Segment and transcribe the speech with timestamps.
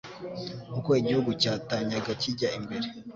[0.77, 2.87] uko igihugu cyatanyaga kijya mbere